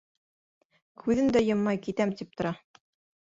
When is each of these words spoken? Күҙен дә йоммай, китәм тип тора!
Күҙен 1.03 1.29
дә 1.35 1.43
йоммай, 1.49 1.79
китәм 1.87 2.13
тип 2.23 2.33
тора! 2.41 2.55